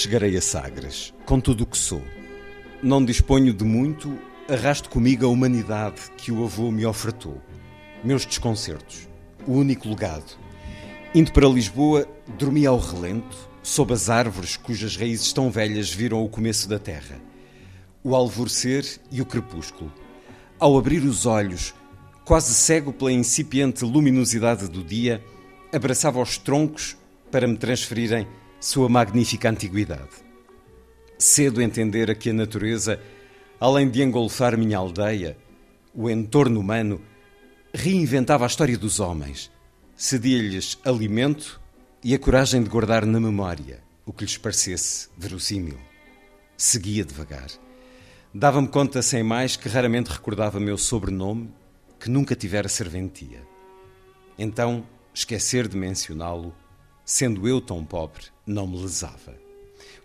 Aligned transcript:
Chegarei 0.00 0.34
a 0.34 0.40
Sagres, 0.40 1.12
com 1.26 1.38
tudo 1.38 1.64
o 1.64 1.66
que 1.66 1.76
sou. 1.76 2.02
Não 2.82 3.04
disponho 3.04 3.52
de 3.52 3.64
muito, 3.64 4.18
arrasto 4.48 4.88
comigo 4.88 5.26
a 5.26 5.28
humanidade 5.28 6.00
que 6.16 6.32
o 6.32 6.42
avô 6.42 6.70
me 6.70 6.86
ofertou. 6.86 7.38
Meus 8.02 8.24
desconcertos, 8.24 9.06
o 9.46 9.52
único 9.52 9.90
legado. 9.90 10.38
Indo 11.14 11.30
para 11.32 11.46
Lisboa, 11.46 12.08
dormi 12.38 12.64
ao 12.64 12.78
relento, 12.78 13.36
sob 13.62 13.92
as 13.92 14.08
árvores 14.08 14.56
cujas 14.56 14.96
raízes 14.96 15.34
tão 15.34 15.50
velhas 15.50 15.92
viram 15.92 16.24
o 16.24 16.30
começo 16.30 16.66
da 16.66 16.78
terra. 16.78 17.20
O 18.02 18.14
alvorecer 18.14 18.86
e 19.10 19.20
o 19.20 19.26
crepúsculo. 19.26 19.92
Ao 20.58 20.78
abrir 20.78 21.02
os 21.02 21.26
olhos, 21.26 21.74
quase 22.24 22.54
cego 22.54 22.90
pela 22.90 23.12
incipiente 23.12 23.84
luminosidade 23.84 24.66
do 24.66 24.82
dia, 24.82 25.22
abraçava 25.70 26.22
os 26.22 26.38
troncos 26.38 26.96
para 27.30 27.46
me 27.46 27.58
transferirem 27.58 28.26
sua 28.60 28.90
magnífica 28.90 29.48
antiguidade. 29.48 30.10
Cedo 31.18 31.62
entendera 31.62 32.14
que 32.14 32.28
a 32.28 32.32
natureza, 32.32 33.00
além 33.58 33.88
de 33.88 34.02
engolfar 34.02 34.56
minha 34.56 34.76
aldeia, 34.76 35.36
o 35.94 36.10
entorno 36.10 36.60
humano, 36.60 37.00
reinventava 37.72 38.44
a 38.44 38.46
história 38.46 38.76
dos 38.76 39.00
homens, 39.00 39.50
cedia-lhes 39.96 40.78
alimento 40.84 41.60
e 42.04 42.14
a 42.14 42.18
coragem 42.18 42.62
de 42.62 42.68
guardar 42.68 43.06
na 43.06 43.18
memória 43.18 43.82
o 44.04 44.12
que 44.12 44.24
lhes 44.24 44.36
parecesse 44.36 45.08
verossímil. 45.16 45.78
Seguia 46.56 47.04
devagar. 47.04 47.48
Dava-me 48.32 48.68
conta, 48.68 49.02
sem 49.02 49.22
mais, 49.22 49.56
que 49.56 49.68
raramente 49.68 50.10
recordava 50.10 50.60
meu 50.60 50.76
sobrenome, 50.76 51.50
que 51.98 52.10
nunca 52.10 52.36
tivera 52.36 52.68
serventia. 52.68 53.42
Então, 54.38 54.86
esquecer 55.12 55.66
de 55.66 55.76
mencioná-lo, 55.76 56.54
sendo 57.04 57.48
eu 57.48 57.60
tão 57.60 57.84
pobre, 57.84 58.26
não 58.50 58.66
me 58.66 58.80
lesava. 58.82 59.34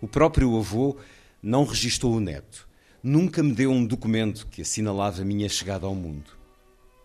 O 0.00 0.06
próprio 0.06 0.56
avô 0.56 0.96
não 1.42 1.64
registou 1.64 2.14
o 2.14 2.20
neto, 2.20 2.68
nunca 3.02 3.42
me 3.42 3.52
deu 3.52 3.70
um 3.70 3.84
documento 3.84 4.46
que 4.46 4.62
assinalava 4.62 5.22
a 5.22 5.24
minha 5.24 5.48
chegada 5.48 5.86
ao 5.86 5.94
mundo. 5.94 6.30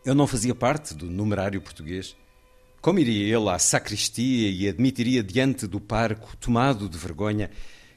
Eu 0.05 0.15
não 0.15 0.27
fazia 0.27 0.55
parte 0.55 0.93
do 0.95 1.09
numerário 1.09 1.61
português. 1.61 2.15
Como 2.81 2.99
iria 2.99 3.35
ele 3.35 3.49
à 3.49 3.59
sacristia 3.59 4.49
e 4.49 4.67
admitiria 4.67 5.21
diante 5.21 5.67
do 5.67 5.79
parco, 5.79 6.35
tomado 6.37 6.89
de 6.89 6.97
vergonha, 6.97 7.51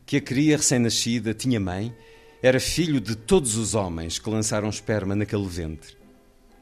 que 0.04 0.18
a 0.18 0.20
cria 0.20 0.58
recém-nascida 0.58 1.32
tinha 1.32 1.58
mãe, 1.58 1.94
era 2.42 2.60
filho 2.60 3.00
de 3.00 3.16
todos 3.16 3.56
os 3.56 3.74
homens 3.74 4.18
que 4.18 4.28
lançaram 4.28 4.68
esperma 4.68 5.16
naquele 5.16 5.48
ventre? 5.48 5.96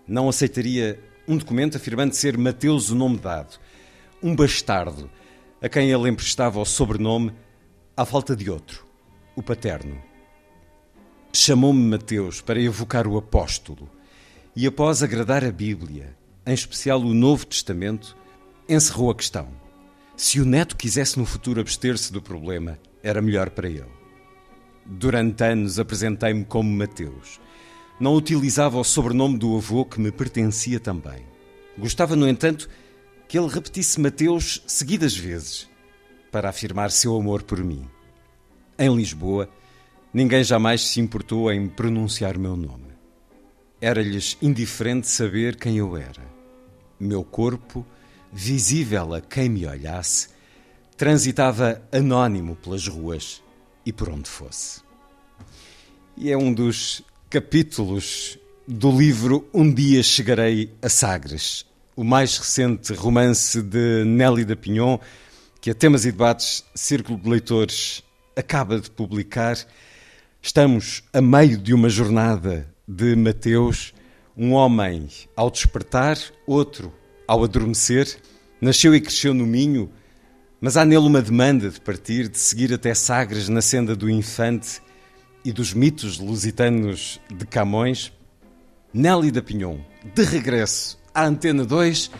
Não 0.07 0.29
aceitaria 0.29 1.03
um 1.27 1.37
documento 1.37 1.77
afirmando 1.77 2.15
ser 2.15 2.39
Mateus 2.39 2.91
o 2.91 2.95
nome 2.95 3.19
dado, 3.19 3.59
um 4.23 4.37
bastardo, 4.37 5.11
a 5.63 5.69
quem 5.69 5.93
ele 5.93 6.11
emprestava 6.11 6.59
o 6.59 6.65
sobrenome 6.65 7.33
à 7.97 8.05
falta 8.05 8.35
de 8.35 8.51
outro, 8.51 8.85
o 9.37 9.43
paterno. 9.43 10.03
Chamou-me 11.33 11.81
Mateus 11.89 12.41
para 12.41 12.61
evocar 12.61 13.07
o 13.07 13.17
apóstolo 13.17 13.89
e, 14.57 14.67
após 14.67 15.05
agradar 15.05 15.45
a 15.45 15.53
Bíblia, 15.53 16.17
em 16.45 16.53
especial 16.53 17.01
o 17.01 17.15
Novo 17.15 17.47
Testamento, 17.47 18.17
encerrou 18.69 19.11
a 19.11 19.15
questão. 19.15 19.49
Se 20.17 20.41
o 20.41 20.45
neto 20.45 20.77
quisesse 20.77 21.17
no 21.17 21.25
futuro 21.25 21.61
abster-se 21.61 22.13
do 22.13 22.21
problema, 22.21 22.79
era 23.01 23.23
melhor 23.23 23.49
para 23.51 23.69
ele. 23.69 23.87
Durante 24.85 25.45
anos 25.45 25.79
apresentei-me 25.79 26.45
como 26.45 26.77
Mateus. 26.77 27.41
Não 28.01 28.17
utilizava 28.17 28.79
o 28.79 28.85
sobrenome 28.85 29.39
do 29.39 29.57
avô 29.57 29.85
que 29.85 30.01
me 30.01 30.11
pertencia 30.11 30.81
também. 30.81 31.25
Gostava, 31.79 32.17
no 32.17 32.29
entanto, 32.29 32.69
que 33.33 33.39
ele 33.39 33.49
repetisse 33.49 33.99
Mateus 33.99 34.63
seguidas 34.67 35.17
vezes, 35.17 35.67
para 36.31 36.51
afirmar 36.51 36.91
seu 36.91 37.17
amor 37.17 37.43
por 37.43 37.65
mim. 37.65 37.89
Em 38.79 38.95
Lisboa, 38.95 39.49
ninguém 40.13 40.45
jamais 40.45 40.83
se 40.83 41.01
importou 41.01 41.51
em 41.51 41.67
pronunciar 41.67 42.37
meu 42.37 42.59
nome. 42.59 42.93
Era-lhes 43.81 44.37
indiferente 44.43 45.09
saber 45.09 45.57
quem 45.57 45.79
eu 45.79 45.97
era. 45.97 46.23
Meu 47.01 47.25
corpo, 47.25 47.87
visível 48.31 49.15
a 49.15 49.23
quem 49.23 49.49
me 49.49 49.67
olhasse, 49.67 50.29
transitava 50.95 51.81
anónimo 51.91 52.55
pelas 52.55 52.87
ruas 52.87 53.43
e 53.87 53.95
por 53.95 54.11
onde 54.11 54.29
fosse. 54.29 54.83
E 56.19 56.31
é 56.31 56.37
um 56.37 56.53
dos 56.53 57.03
capítulos 57.31 58.39
do 58.69 58.95
livro 58.95 59.49
Um 59.55 59.73
Dia 59.73 60.03
Chegarei 60.03 60.75
a 60.83 60.91
Sagres, 60.91 61.65
o 61.95 62.03
mais 62.03 62.39
recente 62.39 62.93
romance 62.95 63.61
de 63.61 64.05
Nelly 64.05 64.45
da 64.45 64.57
Pinhon, 64.57 64.99
que 65.61 65.71
a 65.71 65.75
Temas 65.75 66.05
e 66.05 66.13
Debates 66.13 66.65
Círculo 66.75 67.19
de 67.19 67.29
Leitores 67.29 68.03
acaba 68.35 68.81
de 68.81 68.91
publicar. 68.91 69.57
Estamos 70.41 71.03
a 71.13 71.21
meio 71.21 71.59
de 71.59 71.75
uma 71.75 71.89
jornada 71.89 72.67
de 72.89 73.15
Mateus, 73.15 73.93
um 74.37 74.53
homem 74.53 75.09
ao 75.37 75.51
despertar, 75.51 76.19
outro 76.47 76.93
ao 77.29 77.45
adormecer, 77.45 78.19
nasceu 78.61 78.95
e 78.95 79.01
cresceu 79.01 79.35
no 79.35 79.47
Minho, 79.47 79.91
mas 80.61 80.77
há 80.77 80.85
nele 80.85 81.07
uma 81.07 81.21
demanda 81.21 81.69
de 81.69 81.81
partir, 81.81 82.29
de 82.29 82.39
seguir 82.39 82.73
até 82.73 82.95
Sagres 82.95 83.49
na 83.49 83.61
senda 83.61 83.95
do 83.95 84.09
infante 84.09 84.81
e 85.45 85.53
dos 85.53 85.75
mitos 85.75 86.19
lusitanos 86.19 87.21
de 87.29 87.47
Camões. 87.47 88.13
Nelly 88.95 89.31
da 89.31 89.43
Pinhon, 89.43 89.79
de 90.15 90.23
regresso 90.23 91.02
à 91.15 91.27
Antena 91.27 91.65
2, 91.65 92.11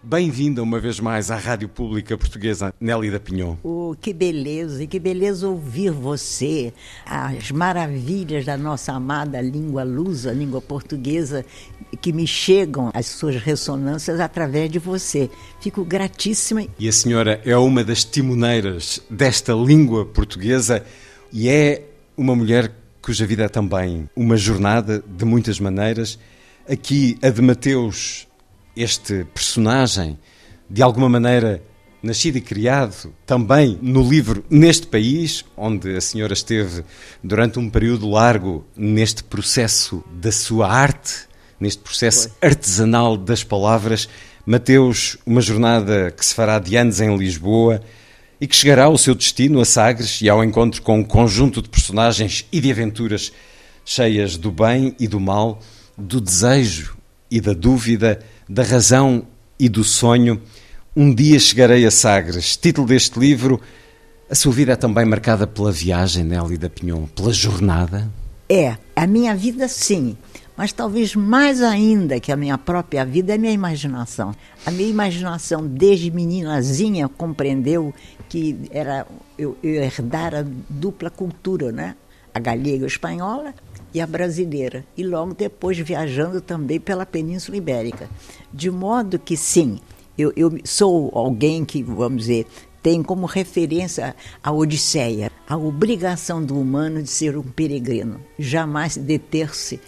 Bem-vinda 0.00 0.62
uma 0.62 0.78
vez 0.78 1.00
mais 1.00 1.28
à 1.28 1.36
Rádio 1.36 1.68
Pública 1.68 2.16
Portuguesa, 2.16 2.72
Nelly 2.80 3.10
da 3.10 3.18
Pinhon. 3.18 3.56
Oh, 3.64 3.96
que 4.00 4.14
beleza, 4.14 4.84
e 4.84 4.86
que 4.86 5.00
beleza 5.00 5.48
ouvir 5.48 5.90
você, 5.90 6.72
as 7.04 7.50
maravilhas 7.50 8.44
da 8.44 8.56
nossa 8.56 8.92
amada 8.92 9.40
língua 9.40 9.82
lusa, 9.82 10.32
língua 10.32 10.60
portuguesa, 10.60 11.44
que 12.00 12.12
me 12.12 12.28
chegam 12.28 12.92
as 12.94 13.06
suas 13.06 13.42
ressonâncias 13.42 14.20
através 14.20 14.70
de 14.70 14.78
você. 14.78 15.28
Fico 15.60 15.84
gratíssima. 15.84 16.64
E 16.78 16.88
a 16.88 16.92
senhora 16.92 17.40
é 17.44 17.56
uma 17.56 17.82
das 17.82 18.04
timoneiras 18.04 19.02
desta 19.10 19.52
língua 19.52 20.06
portuguesa 20.06 20.86
e 21.32 21.48
é 21.48 21.82
uma 22.16 22.36
mulher 22.36 22.72
cuja 23.02 23.26
vida 23.26 23.44
é 23.44 23.48
também 23.48 24.08
uma 24.14 24.36
jornada 24.36 25.02
de 25.04 25.24
muitas 25.24 25.58
maneiras. 25.58 26.20
Aqui 26.68 27.18
a 27.20 27.30
de 27.30 27.42
Mateus 27.42 28.27
este 28.78 29.24
personagem, 29.34 30.18
de 30.70 30.82
alguma 30.82 31.08
maneira 31.08 31.62
nascido 32.02 32.36
e 32.36 32.40
criado 32.40 33.12
também 33.26 33.76
no 33.82 34.08
livro 34.08 34.44
Neste 34.48 34.86
País, 34.86 35.44
onde 35.56 35.96
a 35.96 36.00
senhora 36.00 36.32
esteve 36.32 36.84
durante 37.22 37.58
um 37.58 37.68
período 37.68 38.08
largo 38.08 38.64
neste 38.76 39.24
processo 39.24 40.04
da 40.12 40.30
sua 40.30 40.70
arte, 40.70 41.26
neste 41.58 41.82
processo 41.82 42.30
Foi. 42.38 42.48
artesanal 42.48 43.16
das 43.16 43.42
palavras. 43.42 44.08
Mateus, 44.46 45.18
uma 45.26 45.40
jornada 45.40 46.10
que 46.10 46.24
se 46.24 46.34
fará 46.34 46.58
de 46.58 46.76
anos 46.76 47.00
em 47.00 47.16
Lisboa 47.16 47.82
e 48.40 48.46
que 48.46 48.54
chegará 48.54 48.84
ao 48.84 48.96
seu 48.96 49.14
destino, 49.14 49.60
a 49.60 49.64
Sagres, 49.64 50.22
e 50.22 50.28
ao 50.28 50.44
encontro 50.44 50.80
com 50.82 51.00
um 51.00 51.04
conjunto 51.04 51.60
de 51.60 51.68
personagens 51.68 52.46
e 52.52 52.60
de 52.60 52.70
aventuras 52.70 53.32
cheias 53.84 54.36
do 54.36 54.52
bem 54.52 54.94
e 55.00 55.08
do 55.08 55.18
mal, 55.18 55.60
do 55.96 56.20
desejo 56.20 56.96
e 57.30 57.40
da 57.40 57.52
dúvida 57.52 58.20
da 58.48 58.62
razão 58.62 59.26
e 59.58 59.68
do 59.68 59.84
sonho, 59.84 60.40
um 60.96 61.14
dia 61.14 61.38
chegarei 61.38 61.84
a 61.84 61.90
Sagres. 61.90 62.56
Título 62.56 62.86
deste 62.86 63.18
livro. 63.18 63.60
A 64.30 64.34
sua 64.34 64.52
vida 64.52 64.72
é 64.72 64.76
também 64.76 65.04
marcada 65.04 65.46
pela 65.46 65.72
viagem, 65.72 66.24
Nelly 66.24 66.58
da 66.58 66.68
Pinhon, 66.68 67.06
pela 67.06 67.32
jornada? 67.32 68.10
É, 68.48 68.76
a 68.96 69.06
minha 69.06 69.34
vida 69.34 69.68
sim, 69.68 70.16
mas 70.56 70.72
talvez 70.72 71.14
mais 71.14 71.62
ainda 71.62 72.18
que 72.18 72.32
a 72.32 72.36
minha 72.36 72.58
própria 72.58 73.04
vida 73.04 73.32
é 73.32 73.36
a 73.36 73.38
minha 73.38 73.52
imaginação. 73.52 74.34
A 74.66 74.70
minha 74.70 74.88
imaginação, 74.88 75.66
desde 75.66 76.10
meninazinha, 76.10 77.08
compreendeu 77.08 77.94
que 78.28 78.58
era 78.70 79.06
eu, 79.38 79.56
eu 79.62 79.82
herdar 79.82 80.34
a 80.34 80.44
dupla 80.68 81.10
cultura, 81.10 81.70
né? 81.72 81.94
A 82.34 82.40
galega 82.40 82.86
espanhola 82.86 83.54
e 83.92 84.00
a 84.00 84.06
brasileira, 84.06 84.84
e 84.96 85.04
logo 85.04 85.34
depois 85.34 85.78
viajando 85.78 86.40
também 86.40 86.78
pela 86.78 87.06
Península 87.06 87.56
Ibérica. 87.56 88.08
De 88.52 88.70
modo 88.70 89.18
que, 89.18 89.36
sim, 89.36 89.78
Eu, 90.18 90.32
eu 90.36 90.58
sou 90.64 91.12
alguém 91.14 91.64
que, 91.64 91.80
vamos 91.80 92.22
dizer, 92.22 92.44
tem 92.82 93.04
como 93.04 93.24
referência 93.24 94.16
a 94.42 94.50
Odisseia, 94.50 95.30
a 95.46 95.56
obrigação 95.56 96.44
do 96.44 96.58
humano 96.58 97.00
de 97.00 97.08
ser 97.08 97.36
um 97.36 97.42
peregrino, 97.44 98.20
jamais 98.36 98.96
deter-se 98.96 99.78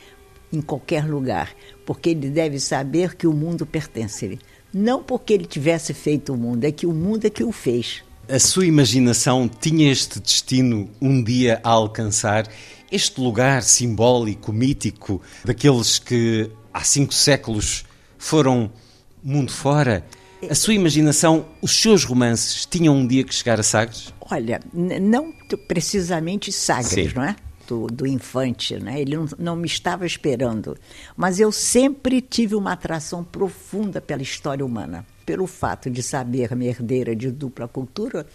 em 0.53 0.61
qualquer 0.61 1.05
lugar, 1.05 1.51
porque 1.85 2.11
ele 2.11 2.31
deve 2.31 2.61
saber 2.61 3.17
que 3.17 3.27
o 3.27 3.33
mundo 3.33 3.67
pertence 3.67 4.25
a 4.25 4.29
ele. 4.29 4.39
Não 4.73 5.03
porque 5.03 5.33
ele 5.33 5.47
tivesse 5.47 5.93
feito 5.93 6.33
o 6.33 6.37
mundo, 6.37 6.65
é 6.65 6.71
que 6.71 6.87
o 6.87 6.93
mundo 6.93 7.25
é 7.25 7.31
que 7.31 7.43
o 7.43 7.51
fez. 7.51 8.05
A 8.29 8.39
sua 8.39 8.67
imaginação 8.67 9.49
tinha 9.49 9.91
este 9.91 10.21
destino 10.21 10.89
um 11.01 11.25
dia 11.25 11.61
a 11.65 11.71
alcançar? 11.71 12.47
Este 12.91 13.21
lugar 13.21 13.63
simbólico, 13.63 14.53
mítico, 14.53 15.23
daqueles 15.45 15.99
que 15.99 16.51
há 16.75 16.83
cinco 16.83 17.15
séculos 17.15 17.85
foram 18.19 18.71
mundo 19.23 19.53
fora? 19.53 20.05
A 20.49 20.55
sua 20.55 20.75
imaginação, 20.75 21.47
os 21.63 21.81
seus 21.81 22.05
romances, 22.05 22.67
tinham 22.67 22.97
um 22.97 23.07
dia 23.07 23.23
que 23.23 23.35
chegar 23.35 23.61
a 23.61 23.63
Sagres? 23.63 24.13
Olha, 24.21 24.61
não 24.73 25.33
precisamente 25.69 26.51
Sagres, 26.51 27.11
Sim. 27.11 27.13
não 27.15 27.23
é? 27.23 27.37
Do, 27.69 27.87
do, 27.87 28.05
infante, 28.05 28.75
né? 28.81 29.01
ele 29.01 29.17
não, 29.17 29.29
não, 29.39 29.57
me 29.57 29.67
estava 29.67 30.05
esperando. 30.05 30.77
Mas 31.17 31.39
eu 31.39 31.53
sempre 31.53 32.21
tive 32.21 32.57
uma 32.57 32.73
atração 32.73 33.23
profunda 33.23 34.01
pela 34.01 34.23
história 34.23 34.67
humana. 34.67 35.07
Pelo 35.25 35.47
fato 35.47 35.89
de 35.89 36.03
saber 36.03 36.57
minha 36.57 36.71
herdeira 36.71 37.15
de 37.15 37.31
dupla 37.31 37.69
cultura, 37.69 38.27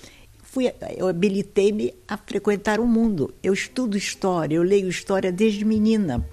fui, 0.55 0.71
eu 0.95 1.09
habilitei-me 1.09 1.93
a 2.07 2.15
frequentar 2.15 2.79
o 2.79 2.87
mundo. 2.87 3.33
Eu 3.43 3.53
estudo 3.53 3.97
história, 3.97 4.55
eu 4.55 4.63
leio 4.63 4.87
história 4.87 5.29
desde 5.29 5.65
menina. 5.65 6.25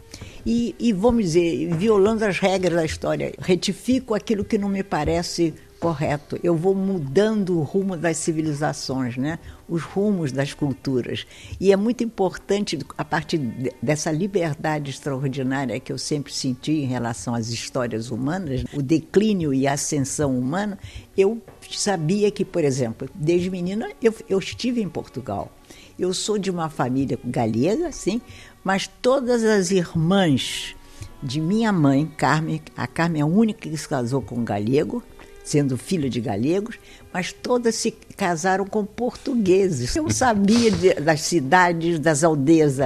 E, 0.46 0.76
e, 0.78 0.92
vamos 0.92 1.24
dizer, 1.24 1.74
violando 1.74 2.24
as 2.24 2.38
regras 2.38 2.74
da 2.74 2.84
história, 2.84 3.32
retifico 3.40 4.14
aquilo 4.14 4.44
que 4.44 4.56
não 4.56 4.69
me 4.69 4.84
parece 4.84 5.52
correto. 5.82 6.38
Eu 6.44 6.55
vou 6.55 6.76
mudando 6.76 7.58
o 7.58 7.62
rumo 7.62 7.96
das 7.96 8.17
civilizações, 8.17 9.17
né? 9.17 9.40
os 9.69 9.82
rumos 9.82 10.31
das 10.31 10.55
culturas. 10.55 11.26
E 11.58 11.73
é 11.73 11.76
muito 11.76 12.05
importante, 12.05 12.79
a 12.96 13.05
partir 13.05 13.38
dessa 13.82 14.12
liberdade 14.12 14.93
extraordinária 14.93 15.81
que 15.81 15.93
eu 15.93 15.99
sempre 15.99 16.32
senti 16.32 16.82
em 16.82 16.87
relação 16.87 17.34
às 17.34 17.49
histórias 17.49 18.12
humanas, 18.12 18.64
o 18.73 18.81
declínio 18.81 19.52
e 19.52 19.67
a 19.67 19.73
ascensão 19.73 20.38
humana, 20.38 20.79
eu 21.17 21.43
sabia 21.69 22.31
que, 22.31 22.44
por 22.44 22.62
exemplo, 22.62 23.08
desde 23.12 23.50
menina 23.50 23.90
eu, 24.00 24.14
eu 24.28 24.38
estive 24.38 24.81
em 24.81 24.88
Portugal. 24.88 25.50
Eu 25.99 26.14
sou 26.14 26.38
de 26.38 26.49
uma 26.49 26.70
família 26.70 27.19
galega, 27.25 27.90
sim, 27.90 28.23
mas 28.62 28.87
todas 28.87 29.43
as 29.43 29.73
irmãs 29.73 30.76
de 31.23 31.40
minha 31.40 31.73
mãe, 31.73 32.06
Carmen, 32.17 32.61
a 32.76 32.87
Carmen 32.87 33.20
é 33.20 33.23
a 33.23 33.26
única 33.26 33.69
que 33.69 33.76
se 33.76 33.88
casou 33.88 34.20
com 34.20 34.37
um 34.37 34.44
galego, 34.44 35.02
sendo 35.44 35.76
filha 35.76 36.08
de 36.08 36.20
galegos, 36.20 36.78
mas 37.12 37.32
todas 37.32 37.74
se 37.74 37.90
casaram 38.16 38.66
com 38.66 38.84
portugueses. 38.84 39.94
Eu 39.96 40.08
sabia 40.10 40.70
de, 40.70 40.94
das 40.94 41.22
cidades, 41.22 41.98
das 41.98 42.22
aldeias 42.22 42.76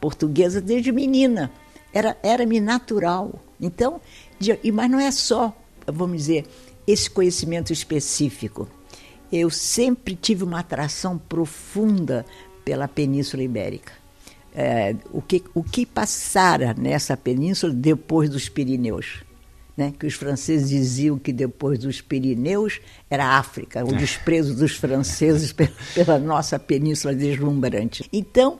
portuguesas 0.00 0.62
desde 0.62 0.90
menina. 0.92 1.50
Era 1.92 2.16
era-me 2.22 2.60
natural. 2.60 3.40
Então, 3.60 4.00
de, 4.38 4.58
mas 4.72 4.90
não 4.90 5.00
é 5.00 5.10
só, 5.10 5.56
vamos 5.86 6.18
dizer, 6.18 6.46
esse 6.86 7.10
conhecimento 7.10 7.72
específico. 7.72 8.68
Eu 9.30 9.50
sempre 9.50 10.14
tive 10.14 10.44
uma 10.44 10.60
atração 10.60 11.18
profunda 11.18 12.24
pela 12.64 12.86
Península 12.86 13.42
Ibérica. 13.42 13.92
É, 14.54 14.96
o, 15.12 15.20
que, 15.20 15.44
o 15.52 15.62
que 15.62 15.84
passara 15.84 16.74
nessa 16.74 17.16
península 17.16 17.72
depois 17.74 18.30
dos 18.30 18.48
Pirineus? 18.48 19.25
Né, 19.76 19.92
que 19.98 20.06
os 20.06 20.14
franceses 20.14 20.70
diziam 20.70 21.18
que 21.18 21.30
depois 21.30 21.78
dos 21.78 22.00
Pirineus 22.00 22.80
era 23.10 23.36
África, 23.36 23.84
o 23.84 23.94
desprezo 23.94 24.54
dos 24.54 24.74
franceses 24.74 25.52
pela, 25.52 26.18
nossa 26.18 26.58
península 26.58 27.14
deslumbrante. 27.14 28.08
Então, 28.10 28.58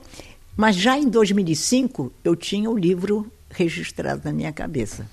mas 0.55 0.75
já 0.75 0.95
em 0.95 1.09
2005 1.09 2.13
eu 2.23 2.35
tinha 2.35 2.69
o 2.69 2.77
livro 2.77 3.31
registrado 3.49 4.21
na 4.25 4.31
minha 4.31 4.51
cabeça. 4.53 5.07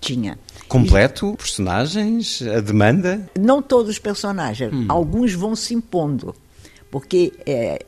Tinha. 0.00 0.36
Completo, 0.68 1.34
e, 1.34 1.36
personagens, 1.36 2.42
a 2.42 2.60
demanda? 2.60 3.30
Não 3.38 3.62
todos 3.62 3.90
os 3.90 3.98
personagens, 3.98 4.72
hum. 4.72 4.86
alguns 4.88 5.34
vão 5.34 5.54
se 5.54 5.72
impondo, 5.72 6.34
porque 6.90 7.32
é, 7.46 7.84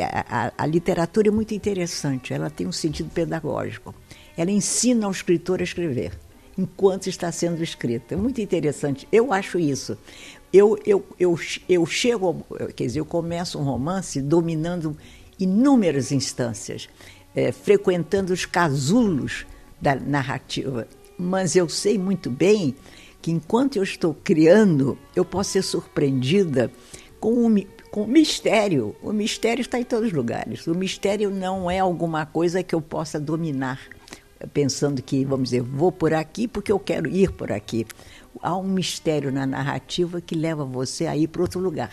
a, 0.00 0.46
a, 0.46 0.52
a 0.58 0.66
literatura 0.66 1.28
é 1.28 1.30
muito 1.30 1.54
interessante, 1.54 2.32
ela 2.32 2.50
tem 2.50 2.66
um 2.66 2.72
sentido 2.72 3.10
pedagógico. 3.10 3.94
Ela 4.36 4.50
ensina 4.50 5.06
ao 5.06 5.12
escritor 5.12 5.60
a 5.60 5.64
escrever 5.64 6.12
enquanto 6.60 7.08
está 7.08 7.32
sendo 7.32 7.62
escrita. 7.62 8.14
É 8.14 8.16
muito 8.16 8.40
interessante. 8.40 9.08
Eu 9.10 9.32
acho 9.32 9.58
isso. 9.58 9.96
Eu, 10.52 10.78
eu, 10.84 11.04
eu, 11.18 11.38
eu 11.68 11.86
chego, 11.86 12.44
quer 12.76 12.86
dizer, 12.86 13.00
eu 13.00 13.06
começo 13.06 13.58
um 13.58 13.62
romance 13.62 14.20
dominando 14.20 14.96
inúmeras 15.38 16.12
instâncias, 16.12 16.88
é, 17.34 17.50
frequentando 17.52 18.32
os 18.32 18.44
casulos 18.44 19.46
da 19.80 19.94
narrativa. 19.94 20.86
Mas 21.16 21.56
eu 21.56 21.68
sei 21.68 21.98
muito 21.98 22.28
bem 22.28 22.74
que 23.22 23.30
enquanto 23.30 23.76
eu 23.76 23.82
estou 23.82 24.12
criando, 24.12 24.98
eu 25.14 25.24
posso 25.24 25.50
ser 25.52 25.62
surpreendida 25.62 26.70
com 27.18 27.46
um, 27.46 27.64
com 27.90 28.06
mistério. 28.06 28.96
O 29.02 29.12
mistério 29.12 29.62
está 29.62 29.78
em 29.78 29.84
todos 29.84 30.08
os 30.08 30.12
lugares. 30.12 30.66
O 30.66 30.74
mistério 30.74 31.30
não 31.30 31.70
é 31.70 31.78
alguma 31.78 32.26
coisa 32.26 32.62
que 32.62 32.74
eu 32.74 32.80
possa 32.80 33.20
dominar 33.20 33.80
pensando 34.52 35.02
que, 35.02 35.24
vamos 35.24 35.50
dizer, 35.50 35.62
vou 35.62 35.92
por 35.92 36.14
aqui 36.14 36.48
porque 36.48 36.72
eu 36.72 36.78
quero 36.78 37.08
ir 37.08 37.32
por 37.32 37.52
aqui. 37.52 37.86
Há 38.42 38.56
um 38.56 38.64
mistério 38.64 39.32
na 39.32 39.46
narrativa 39.46 40.20
que 40.20 40.34
leva 40.34 40.64
você 40.64 41.06
a 41.06 41.16
ir 41.16 41.28
para 41.28 41.42
outro 41.42 41.60
lugar. 41.60 41.92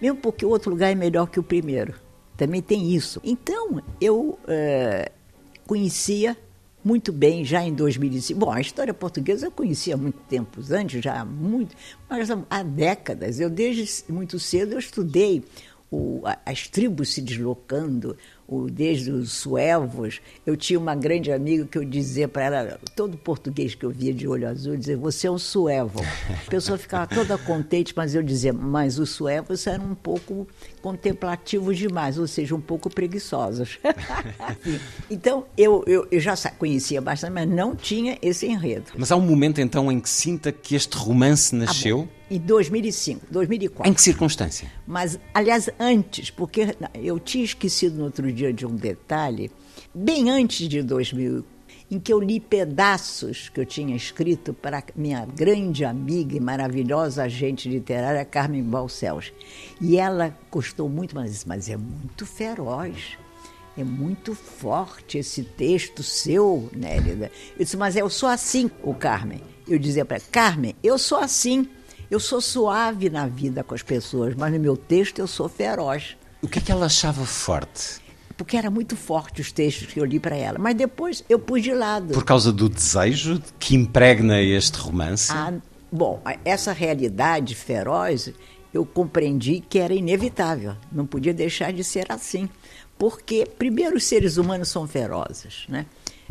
Mesmo 0.00 0.18
porque 0.18 0.44
o 0.44 0.48
outro 0.48 0.70
lugar 0.70 0.90
é 0.90 0.94
melhor 0.94 1.26
que 1.26 1.40
o 1.40 1.42
primeiro. 1.42 1.94
Também 2.36 2.62
tem 2.62 2.92
isso. 2.92 3.20
Então, 3.22 3.82
eu 4.00 4.38
uh, 4.44 5.10
conhecia 5.66 6.36
muito 6.84 7.12
bem 7.12 7.44
já 7.44 7.62
em 7.62 7.72
2005. 7.72 8.38
Bom, 8.38 8.50
a 8.50 8.60
história 8.60 8.92
portuguesa 8.92 9.46
eu 9.46 9.50
conhecia 9.50 9.94
há 9.94 9.96
muito 9.96 10.18
tempo 10.28 10.60
antes, 10.70 11.02
já 11.02 11.24
muito, 11.24 11.76
mas 12.08 12.28
há 12.50 12.62
décadas. 12.62 13.38
Eu 13.38 13.48
desde 13.48 14.12
muito 14.12 14.38
cedo 14.38 14.72
eu 14.72 14.78
estudei 14.78 15.44
o, 15.92 16.22
as 16.46 16.66
tribos 16.66 17.12
se 17.12 17.20
deslocando, 17.20 18.16
o, 18.48 18.70
desde 18.70 19.10
os 19.10 19.30
suevos. 19.30 20.22
Eu 20.46 20.56
tinha 20.56 20.78
uma 20.78 20.94
grande 20.94 21.30
amiga 21.30 21.66
que 21.66 21.76
eu 21.76 21.84
dizia 21.84 22.26
para 22.26 22.44
ela, 22.44 22.80
todo 22.96 23.18
português 23.18 23.74
que 23.74 23.84
eu 23.84 23.90
via 23.90 24.12
de 24.12 24.26
olho 24.26 24.48
azul, 24.48 24.74
dizia, 24.74 24.96
você 24.96 25.26
é 25.26 25.30
um 25.30 25.38
suevo. 25.38 26.00
A 26.46 26.50
pessoa 26.50 26.78
ficava 26.78 27.06
toda 27.06 27.36
contente, 27.36 27.92
mas 27.94 28.14
eu 28.14 28.22
dizia, 28.22 28.54
mas 28.54 28.98
os 28.98 29.10
suevos 29.10 29.66
eram 29.66 29.90
um 29.90 29.94
pouco 29.94 30.48
contemplativos 30.80 31.76
demais, 31.76 32.18
ou 32.18 32.26
seja, 32.26 32.54
um 32.54 32.60
pouco 32.60 32.88
preguiçosos. 32.88 33.78
então, 35.10 35.44
eu, 35.58 35.84
eu, 35.86 36.08
eu 36.10 36.20
já 36.20 36.34
conhecia 36.58 37.02
bastante, 37.02 37.34
mas 37.34 37.48
não 37.48 37.76
tinha 37.76 38.16
esse 38.22 38.46
enredo. 38.46 38.92
Mas 38.96 39.12
há 39.12 39.16
um 39.16 39.20
momento 39.20 39.60
então 39.60 39.92
em 39.92 40.00
que 40.00 40.08
sinta 40.08 40.50
que 40.50 40.74
este 40.74 40.96
romance 40.96 41.54
nasceu? 41.54 42.08
Ah, 42.10 42.21
em 42.32 42.38
2005, 42.38 43.26
2004. 43.30 43.90
Em 43.90 43.94
que 43.94 44.00
circunstância? 44.00 44.72
Mas, 44.86 45.18
aliás, 45.34 45.68
antes, 45.78 46.30
porque 46.30 46.74
eu 46.94 47.20
tinha 47.20 47.44
esquecido 47.44 47.98
no 47.98 48.04
outro 48.04 48.32
dia 48.32 48.52
de 48.52 48.64
um 48.64 48.74
detalhe, 48.74 49.50
bem 49.94 50.30
antes 50.30 50.66
de 50.66 50.82
2000, 50.82 51.44
em 51.90 52.00
que 52.00 52.10
eu 52.10 52.18
li 52.18 52.40
pedaços 52.40 53.50
que 53.50 53.60
eu 53.60 53.66
tinha 53.66 53.94
escrito 53.94 54.54
para 54.54 54.82
minha 54.96 55.26
grande 55.26 55.84
amiga 55.84 56.34
e 56.34 56.40
maravilhosa 56.40 57.24
agente 57.24 57.68
literária, 57.68 58.24
Carmen 58.24 58.62
Balcells. 58.62 59.30
E 59.78 59.98
ela 59.98 60.34
gostou 60.50 60.88
muito, 60.88 61.14
mas, 61.14 61.44
mas 61.44 61.68
é 61.68 61.76
muito 61.76 62.24
feroz. 62.24 63.18
É 63.76 63.84
muito 63.84 64.34
forte 64.34 65.18
esse 65.18 65.42
texto 65.42 66.02
seu, 66.02 66.70
Nélida. 66.74 67.30
Eu 67.58 67.64
disse, 67.64 67.76
mas 67.76 67.94
eu 67.94 68.08
sou 68.08 68.28
assim, 68.28 68.70
o 68.82 68.94
Carmen. 68.94 69.42
Eu 69.68 69.78
dizia 69.78 70.04
para 70.04 70.16
ela, 70.16 70.26
Carmen, 70.30 70.74
eu 70.82 70.98
sou 70.98 71.18
assim. 71.18 71.68
Eu 72.12 72.20
sou 72.20 72.42
suave 72.42 73.08
na 73.08 73.26
vida 73.26 73.64
com 73.64 73.74
as 73.74 73.80
pessoas, 73.80 74.34
mas 74.34 74.52
no 74.52 74.60
meu 74.60 74.76
texto 74.76 75.18
eu 75.18 75.26
sou 75.26 75.48
feroz. 75.48 76.14
O 76.42 76.46
que 76.46 76.58
é 76.58 76.62
que 76.62 76.70
ela 76.70 76.84
achava 76.84 77.24
forte? 77.24 78.02
Porque 78.36 78.54
era 78.54 78.70
muito 78.70 78.96
forte 78.96 79.40
os 79.40 79.50
textos 79.50 79.90
que 79.90 79.98
eu 79.98 80.04
li 80.04 80.20
para 80.20 80.36
ela. 80.36 80.58
Mas 80.58 80.74
depois 80.74 81.24
eu 81.26 81.38
pus 81.38 81.62
de 81.62 81.72
lado. 81.72 82.12
Por 82.12 82.22
causa 82.22 82.52
do 82.52 82.68
desejo 82.68 83.40
que 83.58 83.74
impregna 83.74 84.42
este 84.42 84.78
romance? 84.78 85.32
Ah, 85.32 85.54
bom, 85.90 86.20
essa 86.44 86.70
realidade 86.70 87.54
feroz 87.54 88.30
eu 88.74 88.84
compreendi 88.84 89.60
que 89.66 89.78
era 89.78 89.94
inevitável. 89.94 90.76
Não 90.92 91.06
podia 91.06 91.32
deixar 91.32 91.72
de 91.72 91.82
ser 91.82 92.12
assim. 92.12 92.46
Porque, 92.98 93.46
primeiro, 93.46 93.96
os 93.96 94.04
seres 94.04 94.36
humanos 94.36 94.68
são 94.68 94.86
ferozes, 94.86 95.64
né? 95.66 95.86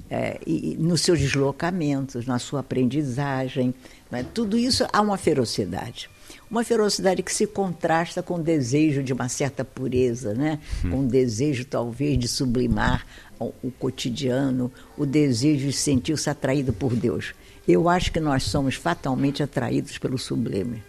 É, 0.10 0.40
e, 0.46 0.78
nos 0.78 1.02
seus 1.02 1.20
deslocamentos, 1.20 2.26
na 2.26 2.40
sua 2.40 2.60
aprendizagem, 2.62 3.74
né? 4.12 4.26
tudo 4.34 4.58
isso 4.58 4.86
há 4.92 5.02
uma 5.02 5.18
ferocidade. 5.18 6.10
Uma 6.50 6.64
ferocidade 6.66 7.24
que 7.24 7.34
se 7.34 7.48
contrasta 7.48 8.22
com 8.22 8.36
o 8.36 8.44
desejo 8.44 9.02
de 9.02 9.14
uma 9.14 9.30
certa 9.30 9.64
pureza, 9.64 10.34
né? 10.34 10.60
Hum. 10.84 10.90
com 10.90 11.00
o 11.06 11.08
desejo 11.08 11.64
talvez 11.64 12.20
de 12.20 12.28
sublimar 12.28 13.06
o, 13.40 13.54
o 13.64 13.72
cotidiano, 13.72 14.70
o 14.98 15.06
desejo 15.06 15.68
de 15.68 15.74
sentir-se 15.74 16.30
atraído 16.30 16.74
por 16.74 16.94
Deus. 16.94 17.34
Eu 17.66 17.88
acho 17.88 18.12
que 18.12 18.20
nós 18.20 18.44
somos 18.44 18.76
fatalmente 18.76 19.42
atraídos 19.42 19.98
pelo 19.98 20.18
sublime. 20.18 20.84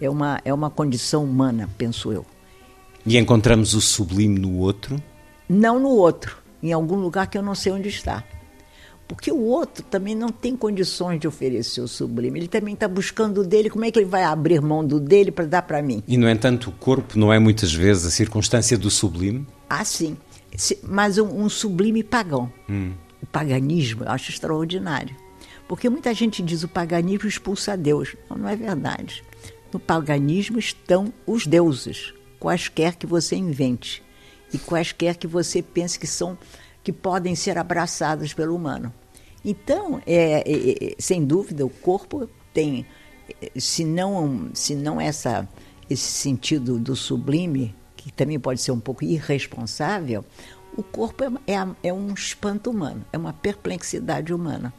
É 0.00 0.08
uma, 0.08 0.40
é 0.44 0.54
uma 0.54 0.70
condição 0.70 1.24
humana, 1.24 1.68
penso 1.76 2.12
eu. 2.12 2.24
E 3.04 3.16
encontramos 3.18 3.74
o 3.74 3.80
sublime 3.80 4.38
no 4.38 4.58
outro? 4.58 5.02
Não 5.48 5.80
no 5.80 5.88
outro, 5.88 6.38
em 6.62 6.72
algum 6.72 6.96
lugar 6.96 7.26
que 7.26 7.36
eu 7.36 7.42
não 7.42 7.54
sei 7.54 7.72
onde 7.72 7.88
está. 7.88 8.22
Porque 9.08 9.32
o 9.32 9.40
outro 9.40 9.82
também 9.84 10.14
não 10.14 10.28
tem 10.28 10.54
condições 10.54 11.18
de 11.18 11.26
oferecer 11.26 11.80
o 11.80 11.88
sublime. 11.88 12.38
Ele 12.38 12.48
também 12.48 12.74
está 12.74 12.86
buscando 12.86 13.40
o 13.40 13.44
dele. 13.44 13.70
Como 13.70 13.84
é 13.86 13.90
que 13.90 13.98
ele 13.98 14.06
vai 14.06 14.22
abrir 14.22 14.60
mão 14.60 14.86
do 14.86 15.00
dele 15.00 15.32
para 15.32 15.46
dar 15.46 15.62
para 15.62 15.82
mim? 15.82 16.02
E, 16.06 16.18
no 16.18 16.28
entanto, 16.28 16.68
o 16.68 16.72
corpo 16.72 17.18
não 17.18 17.32
é 17.32 17.38
muitas 17.38 17.72
vezes 17.72 18.04
a 18.04 18.10
circunstância 18.10 18.76
do 18.76 18.90
sublime? 18.90 19.46
Ah, 19.68 19.82
sim. 19.82 20.16
Mas 20.82 21.16
um, 21.16 21.44
um 21.44 21.48
sublime 21.48 22.02
pagão. 22.02 22.52
Hum. 22.68 22.92
O 23.22 23.26
paganismo 23.26 24.04
eu 24.04 24.10
acho 24.10 24.30
extraordinário. 24.30 25.16
Porque 25.66 25.88
muita 25.88 26.12
gente 26.12 26.42
diz 26.42 26.62
o 26.62 26.68
paganismo 26.68 27.26
expulsa 27.26 27.76
Deus. 27.76 28.14
Não, 28.28 28.36
não 28.36 28.48
é 28.48 28.56
verdade. 28.56 29.24
No 29.72 29.80
paganismo 29.80 30.58
estão 30.58 31.12
os 31.26 31.46
deuses, 31.46 32.12
quaisquer 32.38 32.96
que 32.96 33.06
você 33.06 33.36
invente 33.36 34.02
e 34.52 34.58
quaisquer 34.58 35.16
que 35.16 35.26
você 35.26 35.62
pense 35.62 35.98
que 35.98 36.06
são 36.06 36.38
que 36.88 36.92
podem 36.92 37.34
ser 37.34 37.58
abraçados 37.58 38.32
pelo 38.32 38.56
humano. 38.56 38.90
Então, 39.44 40.00
é, 40.06 40.40
é, 40.40 40.86
é, 40.86 40.94
sem 40.98 41.22
dúvida, 41.22 41.66
o 41.66 41.68
corpo 41.68 42.26
tem, 42.54 42.86
se 43.58 43.84
não, 43.84 44.48
se 44.54 44.74
não 44.74 44.98
essa, 44.98 45.46
esse 45.90 46.10
sentido 46.10 46.78
do 46.78 46.96
sublime, 46.96 47.74
que 47.94 48.10
também 48.10 48.40
pode 48.40 48.62
ser 48.62 48.72
um 48.72 48.80
pouco 48.80 49.04
irresponsável, 49.04 50.24
o 50.74 50.82
corpo 50.82 51.24
é, 51.24 51.52
é, 51.52 51.88
é 51.88 51.92
um 51.92 52.14
espanto 52.14 52.70
humano, 52.70 53.04
é 53.12 53.18
uma 53.18 53.34
perplexidade 53.34 54.32
humana. 54.32 54.72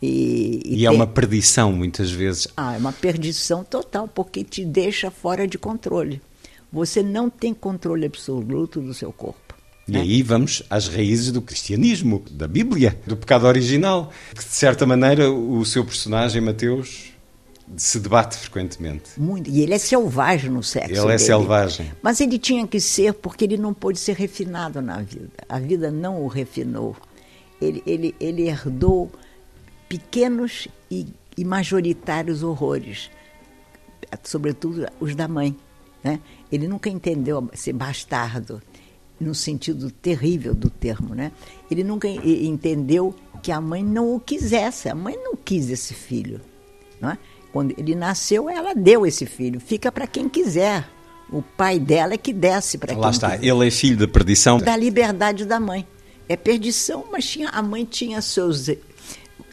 E, 0.00 0.62
e, 0.64 0.76
e 0.76 0.86
é 0.86 0.90
uma 0.92 1.04
perdição, 1.04 1.72
muitas 1.72 2.12
vezes. 2.12 2.46
Ah, 2.56 2.76
é 2.76 2.78
uma 2.78 2.92
perdição 2.92 3.64
total, 3.64 4.06
porque 4.06 4.44
te 4.44 4.64
deixa 4.64 5.10
fora 5.10 5.48
de 5.48 5.58
controle. 5.58 6.22
Você 6.72 7.02
não 7.02 7.28
tem 7.28 7.52
controle 7.52 8.06
absoluto 8.06 8.80
do 8.80 8.94
seu 8.94 9.12
corpo. 9.12 9.49
E 9.90 9.96
é. 9.96 10.00
aí 10.00 10.22
vamos 10.22 10.62
às 10.70 10.86
raízes 10.86 11.32
do 11.32 11.42
cristianismo, 11.42 12.22
da 12.30 12.46
Bíblia, 12.46 12.96
do 13.04 13.16
pecado 13.16 13.46
original, 13.46 14.12
que 14.30 14.44
de 14.44 14.54
certa 14.54 14.86
maneira 14.86 15.28
o 15.28 15.64
seu 15.64 15.84
personagem, 15.84 16.40
Mateus, 16.40 17.10
se 17.76 17.98
debate 17.98 18.36
frequentemente. 18.36 19.18
Muito. 19.18 19.50
E 19.50 19.62
ele 19.62 19.74
é 19.74 19.78
selvagem 19.78 20.48
no 20.48 20.62
sexo. 20.62 20.92
Ele 20.92 21.00
é 21.00 21.04
dele. 21.06 21.18
selvagem. 21.18 21.90
Mas 22.00 22.20
ele 22.20 22.38
tinha 22.38 22.66
que 22.68 22.80
ser 22.80 23.14
porque 23.14 23.44
ele 23.44 23.56
não 23.56 23.74
pôde 23.74 23.98
ser 23.98 24.14
refinado 24.14 24.80
na 24.80 25.02
vida. 25.02 25.30
A 25.48 25.58
vida 25.58 25.90
não 25.90 26.22
o 26.22 26.28
refinou. 26.28 26.96
Ele, 27.60 27.82
ele, 27.84 28.14
ele 28.20 28.48
herdou 28.48 29.10
pequenos 29.88 30.68
e, 30.88 31.08
e 31.36 31.44
majoritários 31.44 32.44
horrores, 32.44 33.10
sobretudo 34.22 34.86
os 35.00 35.16
da 35.16 35.26
mãe. 35.26 35.56
Né? 36.02 36.20
Ele 36.50 36.68
nunca 36.68 36.88
entendeu 36.88 37.50
ser 37.54 37.72
bastardo 37.72 38.62
no 39.20 39.34
sentido 39.34 39.90
terrível 39.90 40.54
do 40.54 40.70
termo, 40.70 41.14
né? 41.14 41.30
Ele 41.70 41.84
nunca 41.84 42.08
entendeu 42.08 43.14
que 43.42 43.52
a 43.52 43.60
mãe 43.60 43.84
não 43.84 44.14
o 44.14 44.20
quisesse. 44.20 44.88
A 44.88 44.94
mãe 44.94 45.16
não 45.22 45.36
quis 45.36 45.68
esse 45.68 45.92
filho, 45.92 46.40
não 47.00 47.10
é? 47.10 47.18
Quando 47.52 47.74
ele 47.76 47.94
nasceu, 47.94 48.48
ela 48.48 48.74
deu 48.74 49.04
esse 49.04 49.26
filho. 49.26 49.60
Fica 49.60 49.90
para 49.92 50.06
quem 50.06 50.28
quiser. 50.28 50.88
O 51.32 51.42
pai 51.42 51.78
dela 51.78 52.14
é 52.14 52.18
que 52.18 52.32
desce 52.32 52.78
para 52.78 52.94
quem 52.94 53.02
Lá 53.02 53.10
está. 53.10 53.32
Quiser. 53.32 53.48
Ele 53.48 53.68
é 53.68 53.70
filho 53.70 53.96
da 53.98 54.08
perdição. 54.08 54.58
Da 54.58 54.76
liberdade 54.76 55.44
da 55.44 55.60
mãe. 55.60 55.86
É 56.28 56.36
perdição, 56.36 57.04
mas 57.10 57.24
tinha, 57.28 57.48
a 57.48 57.60
mãe 57.60 57.84
tinha 57.84 58.22
seus 58.22 58.68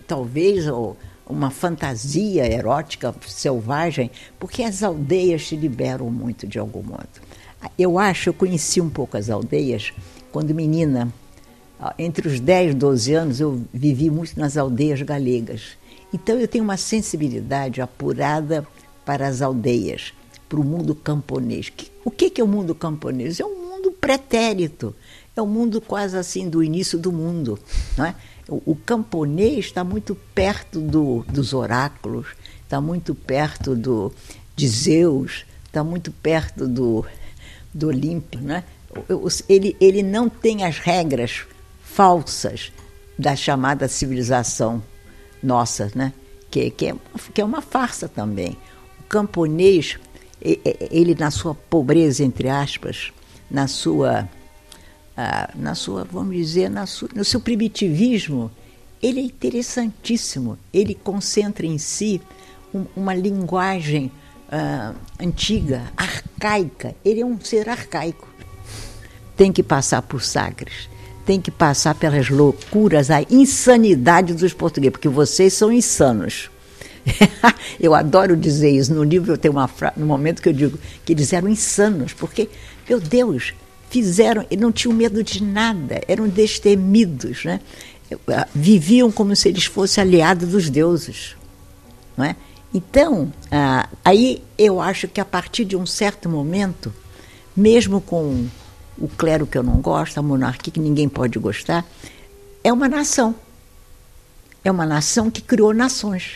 talvez 0.07 0.65
uma 1.27 1.49
fantasia 1.49 2.45
erótica 2.51 3.13
selvagem, 3.27 4.09
porque 4.39 4.63
as 4.63 4.81
aldeias 4.81 5.47
te 5.47 5.55
liberam 5.55 6.09
muito 6.09 6.47
de 6.47 6.57
algum 6.57 6.81
modo. 6.81 7.09
Eu 7.77 7.97
acho, 7.97 8.29
eu 8.29 8.33
conheci 8.33 8.79
um 8.79 8.89
pouco 8.89 9.17
as 9.17 9.29
aldeias 9.29 9.93
quando 10.31 10.53
menina. 10.53 11.11
Entre 11.97 12.27
os 12.27 12.39
10 12.39 12.71
e 12.71 12.73
12 12.73 13.13
anos 13.13 13.39
eu 13.39 13.61
vivi 13.73 14.09
muito 14.09 14.37
nas 14.39 14.57
aldeias 14.57 15.01
galegas. 15.01 15.77
Então 16.13 16.37
eu 16.37 16.47
tenho 16.47 16.63
uma 16.63 16.77
sensibilidade 16.77 17.81
apurada 17.81 18.65
para 19.05 19.27
as 19.27 19.41
aldeias, 19.41 20.13
para 20.49 20.59
o 20.59 20.63
mundo 20.63 20.95
camponês. 20.95 21.71
O 22.03 22.09
que 22.11 22.39
é 22.39 22.43
o 22.43 22.47
mundo 22.47 22.73
camponês? 22.73 23.39
É 23.39 23.45
um 23.45 23.55
mundo 23.55 23.91
pretérito, 23.91 24.95
é 25.35 25.41
um 25.41 25.47
mundo 25.47 25.79
quase 25.79 26.17
assim 26.17 26.49
do 26.49 26.63
início 26.63 26.97
do 26.97 27.11
mundo. 27.11 27.59
Não 27.95 28.05
é? 28.05 28.15
o, 28.49 28.75
camponês 28.75 29.65
está 29.65 29.83
muito 29.83 30.15
perto 30.33 30.79
do, 30.79 31.25
dos 31.27 31.53
oráculos, 31.53 32.27
está 32.63 32.79
muito 32.79 33.13
perto 33.13 33.75
do, 33.75 34.13
de 34.55 34.67
Zeus, 34.67 35.45
está 35.65 35.83
muito 35.83 36.11
perto 36.11 36.67
do, 36.67 37.05
do 37.73 37.87
Olímpio. 37.87 38.39
Né? 38.39 38.63
Ele, 39.47 39.75
ele 39.79 40.03
não 40.03 40.29
tem 40.29 40.63
as 40.63 40.79
regras 40.79 41.45
falsas 41.81 42.71
da 43.17 43.35
chamada 43.35 43.87
civilização 43.87 44.83
nossa, 45.41 45.91
né? 45.95 46.13
que, 46.49 46.69
que, 46.69 46.87
é, 46.87 46.95
que 47.33 47.41
é 47.41 47.45
uma 47.45 47.61
farsa 47.61 48.07
também. 48.07 48.57
O 48.99 49.03
camponês, 49.03 49.97
ele 50.41 51.15
na 51.15 51.31
sua 51.31 51.55
pobreza, 51.55 52.23
entre 52.23 52.49
aspas, 52.49 53.11
na 53.49 53.67
sua 53.67 54.27
ah, 55.19 55.49
na 55.55 55.73
sua, 55.73 56.03
vamos 56.03 56.35
dizer, 56.35 56.69
na 56.69 56.85
sua, 56.85 57.09
no 57.15 57.25
seu 57.25 57.41
primitivismo, 57.41 58.51
ele 59.01 59.19
é 59.19 59.23
interessantíssimo. 59.23 60.59
Ele 60.71 60.93
concentra 60.93 61.65
em 61.65 61.79
si 61.79 62.21
um, 62.71 62.85
uma 62.95 63.15
linguagem 63.15 64.11
ah, 64.51 64.93
antiga, 65.19 65.83
arcaica. 65.95 66.95
Ele 67.03 67.21
é 67.21 67.25
um 67.25 67.39
ser 67.39 67.69
arcaico. 67.69 68.27
Tem 69.35 69.51
que 69.51 69.61
passar 69.61 70.01
por 70.01 70.21
Sagres, 70.23 70.89
tem 71.25 71.39
que 71.39 71.51
passar 71.51 71.93
pelas 71.93 72.29
loucuras, 72.29 73.11
a 73.11 73.21
insanidade 73.29 74.33
dos 74.33 74.53
portugueses, 74.53 74.93
porque 74.93 75.09
vocês 75.09 75.53
são 75.53 75.71
insanos. 75.71 76.49
eu 77.79 77.93
adoro 77.93 78.35
dizer 78.35 78.71
isso. 78.71 78.93
No 78.93 79.03
livro 79.03 79.33
eu 79.33 79.37
tenho 79.37 79.53
uma 79.53 79.67
frase, 79.67 79.99
no 79.99 80.05
momento 80.05 80.41
que 80.41 80.49
eu 80.49 80.53
digo 80.53 80.79
que 81.05 81.13
eles 81.13 81.31
eram 81.33 81.47
insanos, 81.47 82.13
porque, 82.13 82.49
meu 82.89 82.99
Deus, 82.99 83.53
fizeram, 83.89 84.45
não 84.57 84.71
tinham 84.71 84.93
medo 84.93 85.23
de 85.23 85.43
nada, 85.43 86.01
eram 86.07 86.27
destemidos, 86.27 87.45
né? 87.45 87.59
Ah, 88.29 88.47
viviam 88.55 89.11
como 89.11 89.35
se 89.35 89.49
eles 89.49 89.65
fossem 89.65 90.01
aliados 90.01 90.49
dos 90.49 90.69
deuses. 90.69 91.35
Não 92.15 92.25
é? 92.25 92.35
Então, 92.77 93.33
ah, 93.49 93.89
aí 94.05 94.43
eu 94.55 94.79
acho 94.79 95.07
que 95.07 95.19
a 95.19 95.25
partir 95.25 95.65
de 95.65 95.75
um 95.75 95.83
certo 95.83 96.29
momento, 96.29 96.93
mesmo 97.55 97.99
com 97.99 98.47
o 98.99 99.07
clero 99.07 99.47
que 99.47 99.57
eu 99.57 99.63
não 99.63 99.81
gosto, 99.81 100.19
a 100.19 100.21
monarquia 100.21 100.71
que 100.71 100.79
ninguém 100.79 101.09
pode 101.09 101.39
gostar, 101.39 101.83
é 102.63 102.71
uma 102.71 102.87
nação. 102.87 103.33
É 104.63 104.69
uma 104.69 104.85
nação 104.85 105.31
que 105.31 105.41
criou 105.41 105.73
nações. 105.73 106.33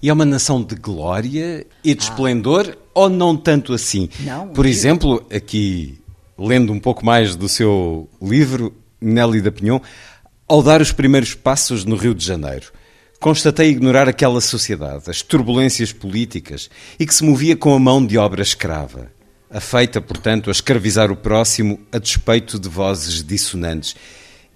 E 0.00 0.08
é 0.08 0.12
uma 0.14 0.24
nação 0.24 0.62
de 0.62 0.76
glória 0.76 1.66
e 1.84 1.94
de 1.94 2.06
ah. 2.06 2.08
esplendor, 2.08 2.74
ou 2.94 3.10
não 3.10 3.36
tanto 3.36 3.74
assim? 3.74 4.08
Não, 4.20 4.48
Por 4.48 4.64
exemplo, 4.64 5.26
aqui 5.30 6.00
lendo 6.38 6.72
um 6.72 6.80
pouco 6.80 7.04
mais 7.04 7.36
do 7.36 7.50
seu 7.50 8.08
livro, 8.22 8.74
Nelly 8.98 9.42
da 9.42 9.52
Pinhon, 9.52 9.80
ao 10.48 10.62
dar 10.62 10.80
os 10.80 10.90
primeiros 10.90 11.34
passos 11.34 11.84
no 11.84 11.96
Rio 11.96 12.14
de 12.14 12.24
Janeiro, 12.24 12.72
constatei 13.20 13.70
ignorar 13.70 14.08
aquela 14.08 14.40
sociedade, 14.40 15.10
as 15.10 15.22
turbulências 15.22 15.92
políticas 15.92 16.68
e 16.98 17.06
que 17.06 17.14
se 17.14 17.24
movia 17.24 17.56
com 17.56 17.74
a 17.74 17.78
mão 17.78 18.04
de 18.04 18.18
obra 18.18 18.42
escrava, 18.42 19.10
afeita, 19.50 20.00
portanto, 20.00 20.50
a 20.50 20.52
escravizar 20.52 21.10
o 21.10 21.16
próximo 21.16 21.80
a 21.90 21.98
despeito 21.98 22.58
de 22.58 22.68
vozes 22.68 23.22
dissonantes. 23.22 23.96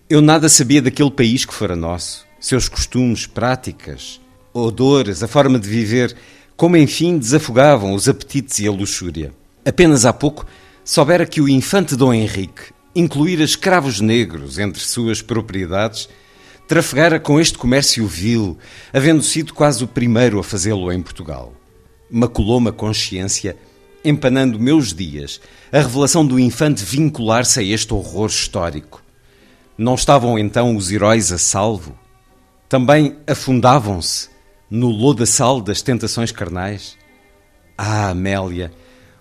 Eu 0.08 0.20
nada 0.20 0.48
sabia 0.48 0.82
daquele 0.82 1.10
país 1.10 1.44
que 1.44 1.54
fora 1.54 1.76
nosso, 1.76 2.26
seus 2.38 2.68
costumes, 2.68 3.26
práticas, 3.26 4.20
odores, 4.52 5.22
a 5.22 5.28
forma 5.28 5.58
de 5.58 5.68
viver, 5.68 6.16
como 6.56 6.76
enfim 6.76 7.18
desafogavam 7.18 7.94
os 7.94 8.08
apetites 8.08 8.58
e 8.58 8.66
a 8.66 8.70
luxúria. 8.70 9.32
Apenas 9.64 10.04
há 10.04 10.12
pouco 10.12 10.46
soubera 10.84 11.26
que 11.26 11.40
o 11.40 11.48
infante 11.48 11.94
Dom 11.94 12.12
Henrique 12.12 12.72
incluíra 12.94 13.44
escravos 13.44 14.00
negros 14.00 14.58
entre 14.58 14.80
suas 14.80 15.22
propriedades, 15.22 16.08
trafegara 16.70 17.18
com 17.18 17.40
este 17.40 17.58
comércio 17.58 18.06
vil, 18.06 18.56
havendo 18.92 19.24
sido 19.24 19.52
quase 19.52 19.82
o 19.82 19.88
primeiro 19.88 20.38
a 20.38 20.44
fazê-lo 20.44 20.92
em 20.92 21.02
Portugal. 21.02 21.52
Maculou-me 22.08 22.68
a 22.68 22.72
consciência, 22.72 23.56
empanando 24.04 24.56
meus 24.56 24.94
dias, 24.94 25.40
a 25.72 25.78
revelação 25.80 26.24
do 26.24 26.38
infante 26.38 26.84
vincular-se 26.84 27.58
a 27.58 27.62
este 27.64 27.92
horror 27.92 28.28
histórico. 28.28 29.02
Não 29.76 29.96
estavam 29.96 30.38
então 30.38 30.76
os 30.76 30.92
heróis 30.92 31.32
a 31.32 31.38
salvo? 31.38 31.98
Também 32.68 33.16
afundavam-se 33.26 34.28
no 34.70 34.90
lodaçal 34.90 35.60
das 35.60 35.82
tentações 35.82 36.30
carnais? 36.30 36.96
Ah, 37.76 38.10
Amélia, 38.10 38.72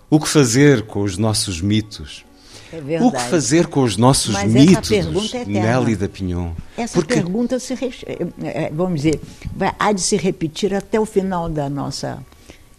o 0.08 0.20
que 0.20 0.28
fazer 0.28 0.82
com 0.82 1.02
os 1.02 1.18
nossos 1.18 1.60
mitos? 1.60 2.24
É. 2.72 3.02
O 3.02 3.10
que 3.10 3.20
fazer 3.22 3.66
com 3.66 3.82
os 3.82 3.96
nossos 3.96 4.32
Mas 4.32 4.52
mitos, 4.52 4.90
é. 4.92 5.44
Nelly 5.44 5.96
da 5.96 6.08
Pinhon? 6.08 6.52
Essa 6.76 6.94
Porque 6.94 7.14
pergunta 7.14 7.58
se, 7.58 7.72
eh, 7.74 8.26
eh, 8.44 8.70
vamos 8.72 9.02
dizer, 9.02 9.20
vai, 9.56 9.72
há 9.78 9.92
de 9.92 10.00
se 10.00 10.16
repetir 10.16 10.72
até 10.74 10.98
o 11.00 11.04
final 11.04 11.48
da 11.48 11.68
nossa 11.68 12.24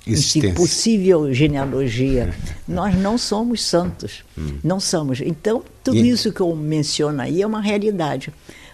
Existência. 0.08 0.54
possível 0.54 1.34
genealogia. 1.34 2.34
Nós 2.68 2.96
não 2.96 3.18
somos 3.18 3.64
santos, 3.64 4.24
não 4.64 4.80
somos. 4.80 5.20
Então, 5.20 5.62
tudo 5.84 5.98
E- 5.98 6.10
isso 6.10 6.32
que 6.32 6.42
eu 6.42 6.56
menciono 6.56 7.22
aí 7.22 7.42
é 7.42 7.46
uma 7.48 7.62
realidade. 7.62 8.32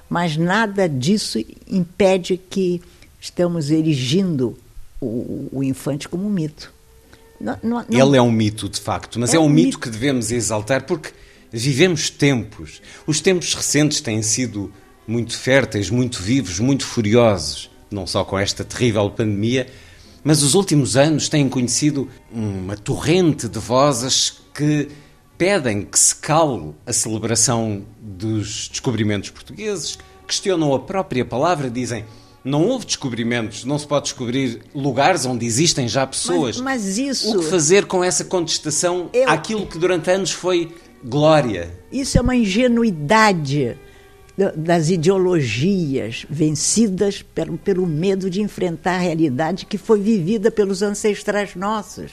Mas 0.10 0.38
nada 0.38 0.88
disso 0.88 1.38
impede 1.70 2.38
que 2.38 2.82
estamos 3.20 3.72
erigindo 3.72 4.56
o, 5.02 5.50
o 5.52 5.64
infante 5.64 6.08
como 6.08 6.26
um 6.26 6.30
mito. 6.30 6.72
Não- 7.40 7.58
não- 7.64 7.86
não- 7.90 8.08
Ele 8.08 8.18
é 8.18 8.22
um 8.22 8.32
mito, 8.32 8.68
de 8.68 8.80
facto, 8.80 9.20
mas 9.20 9.34
é, 9.34 9.38
É 9.38 9.40
um 9.40 9.48
mito, 9.50 9.66
mito. 9.68 9.80
que 9.80 9.90
devemos 9.90 10.32
exaltar 10.32 10.86
porque 10.86 11.12
vivemos 11.52 12.10
tempos. 12.10 12.82
Os 13.06 13.22
tempos 13.22 13.54
recentes 13.54 14.02
têm 14.02 14.22
sido 14.22 14.72
muito 15.08 15.38
férteis, 15.38 15.90
muito 15.90 16.22
vivos, 16.22 16.60
muito 16.60 16.86
furiosos, 16.86 17.70
não 17.90 18.06
só 18.08 18.24
com 18.26 18.38
esta 18.38 18.64
terrível 18.66 19.10
pandemia, 19.12 19.68
mas 20.24 20.44
os 20.44 20.56
últimos 20.56 20.98
anos 20.98 21.30
têm 21.30 21.48
conhecido 21.48 22.10
uma 22.32 22.76
torrente 22.76 23.48
de 23.48 23.60
vozes 23.60 24.34
que 24.54 24.90
pedem 25.38 25.84
que 25.86 25.98
se 25.98 26.16
cale 26.16 26.74
a 26.86 26.92
celebração 26.92 27.86
dos 28.02 28.68
descobrimentos 28.70 29.30
portugueses, 29.30 29.98
questionam 30.28 30.74
a 30.74 30.80
própria 30.80 31.24
palavra, 31.24 31.70
dizem. 31.70 32.04
Não 32.48 32.66
houve 32.66 32.86
descobrimentos, 32.86 33.66
não 33.66 33.78
se 33.78 33.86
pode 33.86 34.04
descobrir 34.06 34.62
lugares 34.74 35.26
onde 35.26 35.46
existem 35.46 35.86
já 35.86 36.08
pessoas. 36.08 36.62
Mas- 36.62 36.86
mas 36.86 36.98
isso- 36.98 37.36
O 37.36 37.40
que 37.40 37.46
fazer 37.46 37.86
com 37.86 38.02
essa 38.02 38.24
contestação 38.24 39.10
Eu- 39.12 39.30
àquilo 39.30 39.66
que 39.68 39.78
durante 39.78 40.10
anos 40.10 40.32
foi 40.32 40.74
glória? 41.04 41.78
Isso 41.92 42.18
é 42.18 42.22
uma 42.22 42.36
ingenuidade 42.38 43.78
da- 44.38 44.52
das 44.56 44.90
ideologias 44.90 46.26
vencidas 46.30 47.22
pelo, 47.22 47.58
pelo 47.58 47.86
medo 47.86 48.30
de 48.30 48.42
enfrentar 48.42 48.94
a 48.96 49.00
realidade 49.00 49.66
que 49.66 49.78
foi 49.78 50.00
vivida 50.00 50.50
pelos 50.50 50.82
ancestrais 50.82 51.54
nossos. 51.56 52.12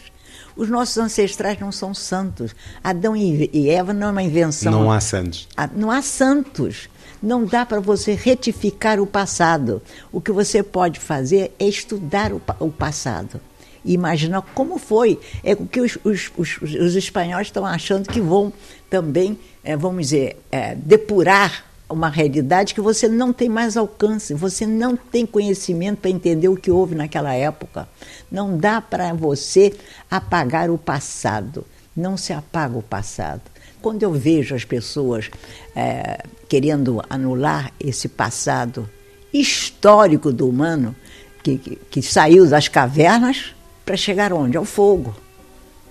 Os 0.57 0.69
nossos 0.69 0.99
ancestrais 0.99 1.59
não 1.59 1.73
são 1.73 1.93
santos. 1.93 2.55
Adão 2.83 3.17
e 3.17 3.69
Eva 3.69 3.93
não 3.93 4.09
é 4.09 4.11
uma 4.11 4.23
invenção. 4.23 4.71
Não 4.73 4.91
há 4.93 5.01
santos. 5.01 5.49
Ah, 5.57 5.69
Não 5.75 5.91
há 5.91 6.01
santos. 6.01 6.89
Não 7.23 7.45
dá 7.45 7.65
para 7.65 7.81
você 7.81 8.13
retificar 8.15 9.01
o 9.01 9.07
passado. 9.07 9.81
O 10.13 10.21
que 10.21 10.31
você 10.31 10.63
pode 10.63 11.01
fazer 11.01 11.53
é 11.59 11.67
estudar 11.67 12.33
o, 12.33 12.41
o 12.61 12.71
passado. 12.71 13.41
E 13.85 13.95
imaginar 13.95 14.43
como 14.55 14.79
foi. 14.79 15.19
É 15.43 15.55
o 15.55 15.67
que 15.67 15.81
os, 15.81 15.99
os- 16.05 16.31
os- 16.37 16.59
os 16.63 16.95
espanhóis 16.97 17.49
estão 17.49 17.65
achando 17.67 18.09
que 18.09 18.21
vão 18.21 18.53
também, 18.89 19.39
eh, 19.65 19.77
vamos 19.77 20.05
dizer, 20.09 20.39
eh, 20.53 20.75
depurar 20.77 21.65
uma 21.95 22.09
realidade 22.09 22.75
que 22.75 22.81
você 22.81 23.09
não 23.09 23.33
tem 23.33 23.49
mais 23.49 23.77
alcance, 23.77 24.35
você 24.35 24.67
não 24.67 24.97
tem 24.97 25.25
conhecimento 25.25 25.99
para 25.99 26.11
entender 26.11 26.49
o 26.49 26.57
que 26.57 26.71
houve 26.71 26.95
naquela 26.95 27.33
época. 27.33 27.89
Não 28.31 28.59
dá 28.59 28.81
para 28.81 29.13
você 29.15 29.73
apagar 30.11 30.71
o 30.71 30.77
passado. 30.77 31.65
Não 31.97 32.17
se 32.17 32.33
apaga 32.33 32.77
o 32.77 32.83
passado. 32.83 33.43
Quando 33.81 34.03
eu 34.03 34.13
vejo 34.13 34.55
as 34.55 34.65
pessoas 34.65 35.31
eh, 35.77 36.19
querendo 36.49 37.03
anular 37.09 37.73
esse 37.79 38.09
passado 38.09 38.89
histórico 39.33 40.33
do 40.33 40.49
humano, 40.49 40.95
que, 41.43 41.59
que, 41.59 41.77
que 41.77 42.03
saiu 42.03 42.49
das 42.49 42.67
cavernas 42.67 43.55
para 43.85 43.97
chegar 43.97 44.33
onde? 44.33 44.57
Ao 44.57 44.65
fogo. 44.65 45.15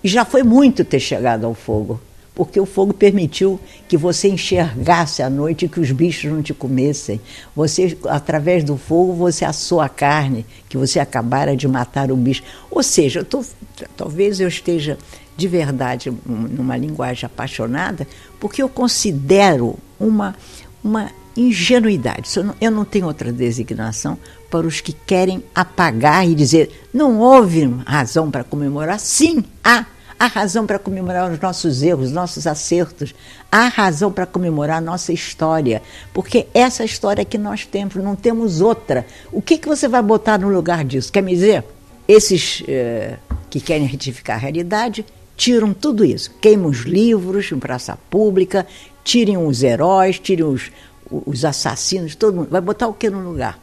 E 0.04 0.08
já 0.08 0.26
foi 0.26 0.44
muito 0.44 0.84
ter 0.84 1.00
chegado 1.00 1.46
ao 1.46 1.54
fogo, 1.54 2.02
porque 2.36 2.60
o 2.60 2.66
fogo 2.66 2.94
permitiu 2.94 3.60
que 3.88 3.96
você 3.96 4.28
enxergasse 4.28 5.22
à 5.22 5.30
noite 5.30 5.68
que 5.68 5.80
os 5.80 5.92
bichos 5.92 6.32
não 6.32 6.42
te 6.42 6.54
comessem. 6.54 7.22
Você, 7.56 7.98
através 8.10 8.64
do 8.64 8.76
fogo, 8.78 9.14
você 9.14 9.46
assou 9.46 9.80
a 9.80 9.88
carne, 9.88 10.46
que 10.68 10.78
você 10.78 11.00
acabara 11.00 11.56
de 11.56 11.68
matar 11.68 12.12
o 12.12 12.16
bicho. 12.16 12.42
Ou 12.72 12.82
seja, 12.82 13.20
eu 13.20 13.26
tô, 13.26 13.44
talvez 13.96 14.40
eu 14.40 14.48
esteja 14.48 14.98
de 15.38 15.48
verdade 15.48 16.12
numa 16.26 16.76
linguagem 16.78 17.26
apaixonada, 17.26 18.08
porque 18.40 18.62
eu 18.64 18.70
considero 18.70 19.78
uma, 20.00 20.36
uma 20.84 21.12
ingenuidade. 21.38 22.28
Isso 22.28 22.40
eu 22.40 22.44
não- 22.46 22.56
Eu 22.62 22.72
não 22.72 22.86
tenho 22.86 23.06
outra 23.06 23.32
designação 23.32 24.18
para 24.50 24.66
os 24.68 24.82
que 24.82 24.94
querem 24.94 25.44
apagar 25.54 26.28
e 26.28 26.36
dizer 26.36 26.88
não 26.94 27.20
houve 27.20 27.64
razão 27.86 28.30
para 28.30 28.44
comemorar. 28.44 29.00
Sim, 29.00 29.44
há. 29.64 29.86
Há 30.24 30.28
razão 30.28 30.66
para 30.66 30.80
comemorar 30.80 31.30
os 31.30 31.38
nossos 31.38 31.84
erros, 31.84 32.06
os 32.06 32.12
nossos 32.14 32.48
acertos. 32.48 33.14
Há 33.52 33.68
razão 33.68 34.10
para 34.10 34.26
comemorar 34.26 34.78
a 34.78 34.82
nossa 34.82 35.12
história. 35.12 35.82
Porque 36.14 36.48
essa 36.54 36.86
história 36.86 37.26
que 37.26 37.38
nós 37.38 37.66
temos, 37.66 37.96
não 37.96 38.16
temos 38.16 38.62
outra. 38.62 39.06
O 39.34 39.42
que, 39.42 39.58
que 39.58 39.68
você 39.68 39.86
vai 39.86 40.02
botar 40.02 40.40
no 40.40 40.48
lugar 40.48 40.86
disso? 40.86 41.12
Quer 41.12 41.22
me 41.22 41.34
dizer? 41.34 41.66
Esses 42.08 42.64
eh, 42.70 43.18
que 43.50 43.60
querem 43.60 43.86
retificar 43.86 44.38
a 44.38 44.40
realidade 44.40 45.06
tiram 45.36 45.74
tudo 45.74 46.06
isso. 46.06 46.32
Queimam 46.40 46.70
os 46.70 46.84
livros 46.84 47.52
em 47.52 47.60
praça 47.60 48.00
pública, 48.10 48.66
tirem 49.04 49.36
os 49.36 49.62
heróis, 49.62 50.20
tirem 50.20 50.46
os, 50.46 50.72
os 51.12 51.44
assassinos, 51.44 52.16
todo 52.16 52.36
mundo. 52.36 52.50
Vai 52.50 52.62
botar 52.62 52.88
o 52.88 52.94
que 52.94 53.10
no 53.10 53.20
lugar? 53.20 53.60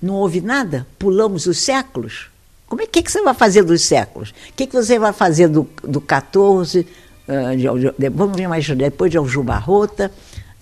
Não 0.00 0.14
houve 0.14 0.40
nada? 0.40 0.86
Pulamos 0.98 1.44
os 1.44 1.58
séculos? 1.58 2.29
Como 2.70 2.80
é 2.82 2.86
que, 2.86 3.02
que 3.02 3.10
você 3.10 3.20
vai 3.20 3.34
fazer 3.34 3.62
dos 3.64 3.82
séculos? 3.82 4.30
O 4.30 4.52
que, 4.54 4.64
que 4.66 4.72
você 4.74 4.96
vai 4.96 5.12
fazer 5.12 5.48
do, 5.48 5.68
do 5.82 6.00
14, 6.00 6.86
ah, 7.28 7.54
de- 7.56 7.92
de- 7.98 8.08
vamos 8.08 8.38
imaginar, 8.38 8.76
depois 8.76 9.10
de 9.10 9.18
Aljuba 9.18 9.56
Rota, 9.56 10.10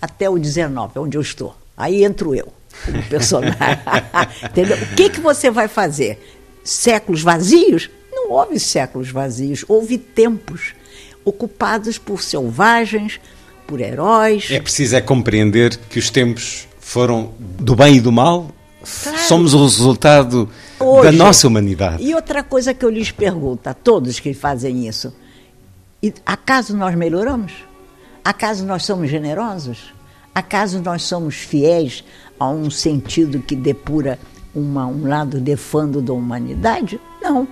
até 0.00 0.28
o 0.28 0.38
19, 0.38 0.98
onde 0.98 1.18
eu 1.18 1.20
estou? 1.20 1.54
Aí 1.76 2.02
entro 2.02 2.34
eu, 2.34 2.48
como 2.86 3.02
personagem. 3.04 3.54
Entendeu? 4.50 4.76
O 4.78 4.96
que, 4.96 5.10
que 5.10 5.20
você 5.20 5.50
vai 5.50 5.68
fazer? 5.68 6.18
Séculos 6.64 7.20
vazios? 7.22 7.90
Não 8.10 8.32
houve 8.32 8.58
séculos 8.58 9.10
vazios, 9.10 9.64
houve 9.68 9.98
tempos 9.98 10.72
ocupados 11.24 11.98
por 11.98 12.22
selvagens, 12.22 13.20
por 13.66 13.80
heróis. 13.82 14.48
É 14.50 14.58
preciso 14.60 14.96
é 14.96 15.00
compreender 15.02 15.76
que 15.90 15.98
os 15.98 16.08
tempos 16.08 16.66
foram 16.80 17.32
do 17.38 17.76
bem 17.76 17.96
e 17.96 18.00
do 18.00 18.10
mal. 18.10 18.50
Claro. 19.02 19.18
Somos 19.18 19.52
o 19.52 19.62
resultado 19.62 20.48
da 20.78 20.84
Hoje. 20.84 21.16
nossa 21.16 21.46
humanidade. 21.48 22.02
E 22.02 22.14
outra 22.14 22.42
coisa 22.42 22.72
que 22.72 22.84
eu 22.84 22.90
lhes 22.90 23.10
pergunto 23.10 23.68
a 23.68 23.74
todos 23.74 24.20
que 24.20 24.32
fazem 24.34 24.86
isso: 24.88 25.12
acaso 26.24 26.76
nós 26.76 26.94
melhoramos? 26.94 27.52
Acaso 28.24 28.64
nós 28.64 28.84
somos 28.84 29.10
generosos? 29.10 29.92
Acaso 30.34 30.80
nós 30.82 31.02
somos 31.02 31.34
fiéis 31.36 32.04
a 32.38 32.48
um 32.48 32.70
sentido 32.70 33.40
que 33.40 33.56
depura 33.56 34.18
uma- 34.54 34.86
um 34.86 35.08
lado 35.08 35.40
defando 35.40 36.00
da 36.00 36.12
humanidade? 36.12 37.00
Não. 37.20 37.48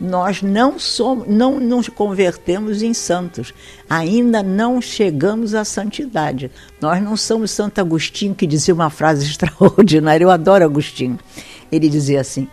Nós 0.00 0.42
não 0.42 0.78
somos, 0.80 1.28
não 1.28 1.60
nos 1.60 1.88
convertemos 1.88 2.82
em 2.82 2.92
santos. 2.92 3.54
Ainda 3.88 4.42
não 4.42 4.80
chegamos 4.82 5.54
à 5.54 5.64
santidade. 5.64 6.50
Nós 6.80 7.00
não 7.00 7.16
somos 7.16 7.52
Santo 7.52 7.80
Agostinho 7.80 8.34
que 8.34 8.46
dizia 8.46 8.74
uma 8.74 8.90
frase 8.90 9.24
extraordinária. 9.30 10.24
Eu 10.24 10.30
adoro 10.30 10.64
Agostinho. 10.64 11.18
Ele 11.72 11.88
dizia 11.88 12.20
assim: 12.20 12.46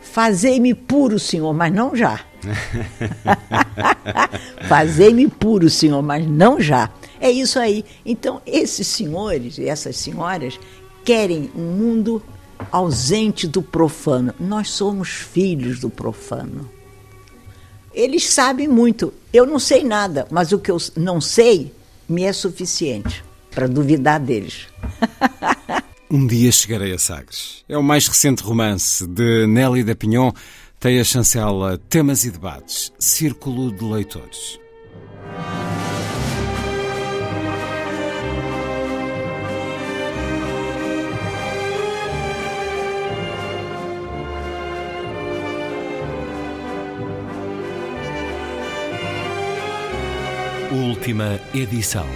Fazei-me 0.00 0.72
puro, 0.72 1.18
Senhor, 1.18 1.52
mas 1.52 1.72
não 1.72 1.96
já. 1.96 2.20
Fazei-me 4.68 5.28
puro, 5.28 5.68
Senhor, 5.68 6.02
mas 6.02 6.26
não 6.26 6.60
já. 6.60 6.90
É 7.20 7.30
isso 7.30 7.58
aí. 7.58 7.84
Então, 8.06 8.40
esses 8.46 8.86
senhores 8.86 9.58
e 9.58 9.68
essas 9.68 9.96
senhoras 9.96 10.58
querem 11.04 11.50
um 11.56 11.72
mundo 11.72 12.22
ausente 12.70 13.46
do 13.46 13.62
profano. 13.62 14.32
Nós 14.38 14.70
somos 14.70 15.08
filhos 15.08 15.80
do 15.80 15.90
profano. 15.90 16.70
Eles 17.92 18.28
sabem 18.28 18.68
muito. 18.68 19.12
Eu 19.32 19.44
não 19.44 19.58
sei 19.58 19.84
nada, 19.84 20.26
mas 20.30 20.52
o 20.52 20.58
que 20.58 20.70
eu 20.70 20.78
não 20.96 21.20
sei 21.20 21.72
me 22.08 22.24
é 22.24 22.32
suficiente 22.32 23.24
para 23.50 23.66
duvidar 23.66 24.18
deles. 24.18 24.66
Um 26.14 26.26
dia 26.26 26.52
chegarei 26.52 26.92
a 26.92 26.98
Sagres. 26.98 27.64
É 27.66 27.74
o 27.78 27.82
mais 27.82 28.06
recente 28.06 28.42
romance 28.42 29.06
de 29.06 29.46
Nelly 29.46 29.82
da 29.82 29.94
Pinhon. 29.94 30.30
Tem 30.78 31.00
a 31.00 31.04
chancela 31.04 31.78
Temas 31.88 32.26
e 32.26 32.30
Debates, 32.30 32.92
Círculo 32.98 33.72
de 33.72 33.82
Leitores. 33.82 34.60
Última 50.70 51.40
edição. 51.54 52.06